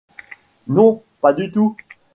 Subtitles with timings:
[0.65, 1.77] Non, pas du tout.